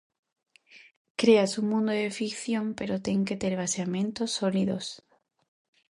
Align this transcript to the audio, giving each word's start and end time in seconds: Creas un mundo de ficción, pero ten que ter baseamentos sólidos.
Creas 1.19 1.59
un 1.59 1.69
mundo 1.69 1.91
de 1.99 2.09
ficción, 2.19 2.65
pero 2.79 3.03
ten 3.05 3.19
que 3.27 3.39
ter 3.41 3.53
baseamentos 3.63 4.29
sólidos. 4.39 4.85